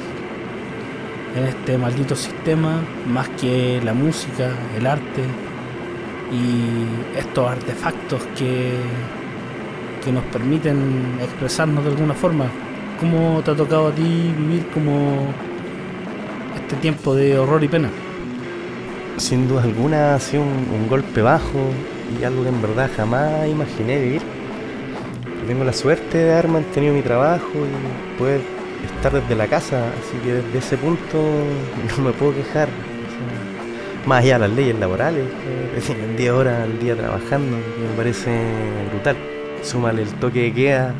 [1.35, 5.23] en este maldito sistema más que la música, el arte
[6.31, 8.73] y estos artefactos que
[10.03, 12.45] que nos permiten expresarnos de alguna forma.
[12.99, 15.27] ¿Cómo te ha tocado a ti vivir como
[16.55, 17.89] este tiempo de horror y pena?
[19.19, 21.59] Sin duda alguna ha sido un, golpe bajo
[22.19, 24.21] y algo que en verdad jamás imaginé vivir.
[25.45, 28.41] Tengo la suerte de haber mantenido mi trabajo y poder
[28.95, 31.17] estar desde la casa, así que desde ese punto
[31.97, 32.69] no me puedo quejar.
[34.05, 35.25] más allá de las leyes laborales,
[35.85, 38.31] que 10 horas al día trabajando, me parece
[38.91, 39.17] brutal
[39.61, 40.93] súmale el toque de queda,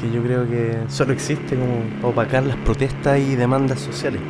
[0.00, 4.20] que yo creo que solo existe como para opacar las protestas y demandas sociales.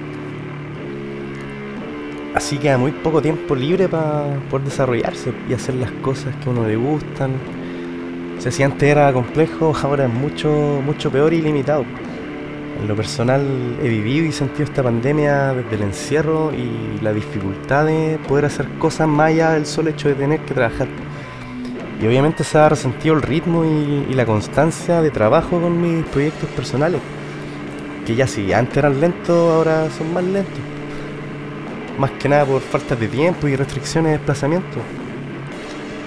[2.35, 6.49] Así que hay muy poco tiempo libre para poder desarrollarse y hacer las cosas que
[6.49, 7.31] a uno le gustan.
[8.37, 10.51] O sea, si antes era complejo, ahora es mucho,
[10.85, 11.85] mucho peor y limitado.
[12.81, 13.41] En lo personal
[13.81, 18.69] he vivido y sentido esta pandemia desde el encierro y la dificultad de poder hacer
[18.81, 20.89] cosas más allá del solo hecho de tener que trabajar.
[22.03, 26.51] Y obviamente se ha resentido el ritmo y, la constancia de trabajo con mis proyectos
[26.51, 27.01] personales.
[28.05, 30.74] Que ya si antes eran lentos, ahora son más lentos.
[31.99, 34.79] Más que nada por falta de tiempo y restricciones de desplazamiento.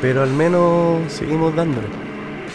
[0.01, 1.87] Pero al menos seguimos dándole.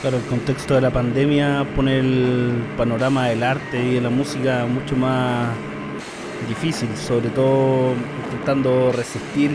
[0.00, 4.66] Claro, el contexto de la pandemia pone el panorama del arte y de la música
[4.66, 5.48] mucho más
[6.48, 7.94] difícil, sobre todo
[8.24, 9.52] intentando resistir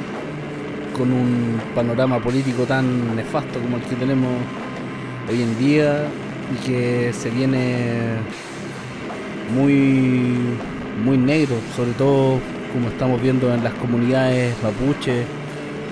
[0.97, 4.31] con un panorama político tan nefasto como el que tenemos
[5.29, 6.07] hoy en día
[6.53, 8.15] y que se viene
[9.53, 10.37] muy,
[11.03, 12.39] muy negro, sobre todo
[12.73, 15.25] como estamos viendo en las comunidades mapuche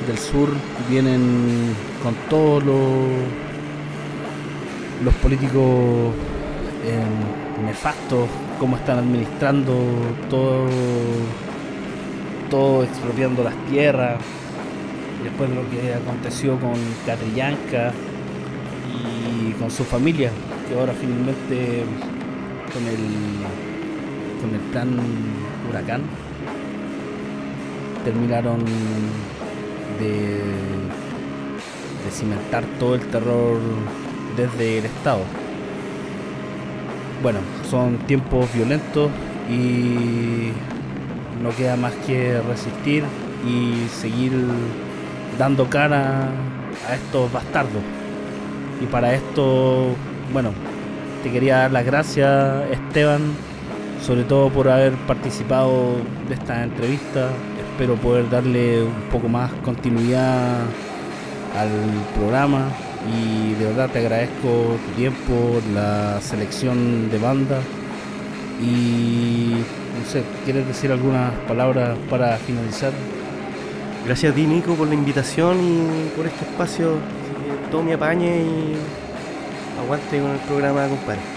[0.08, 0.50] del sur,
[0.90, 1.74] vienen
[2.04, 2.78] con todos los,
[5.04, 6.14] los políticos
[6.86, 8.28] eh, nefastos,
[8.60, 9.74] cómo están administrando
[10.30, 10.68] todo,
[12.50, 14.20] todo expropiando las tierras
[15.24, 16.74] después de lo que aconteció con
[17.06, 17.92] Catrillanca
[18.94, 20.30] y con su familia,
[20.68, 21.84] que ahora finalmente
[22.72, 25.00] con el, con el plan
[25.70, 26.02] huracán
[28.06, 28.64] terminaron
[29.99, 30.38] de,
[32.06, 33.57] de cimentar todo el terror
[34.38, 35.22] desde el Estado.
[37.22, 39.10] Bueno, son tiempos violentos
[39.49, 40.52] y
[41.41, 43.03] no queda más que resistir
[43.45, 44.32] y seguir
[45.38, 46.30] dando cara
[46.88, 47.82] a estos bastardos.
[48.82, 49.88] Y para esto,
[50.32, 50.52] bueno,
[51.23, 53.22] te quería dar las gracias, Esteban,
[54.06, 55.95] sobre todo por haber participado
[56.27, 57.30] de esta entrevista.
[57.76, 60.62] Espero poder darle un poco más continuidad
[61.60, 61.70] al
[62.16, 62.70] programa
[63.14, 67.60] y de verdad te agradezco tu tiempo, la selección de banda
[68.62, 69.56] y
[70.00, 72.94] no sé, ¿quieres decir algunas palabras para finalizar?
[74.06, 76.94] Gracias a ti, Nico, por la invitación y por este espacio.
[77.72, 78.76] todo me apañe y
[79.84, 81.35] aguante con el programa, compadre.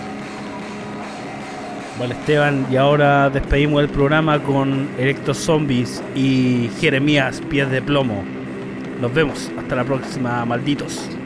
[1.98, 8.22] Vale, Esteban, y ahora despedimos el programa con Electro Zombies y Jeremías Pies de Plomo.
[9.00, 9.50] Nos vemos.
[9.58, 11.17] Hasta la próxima, malditos.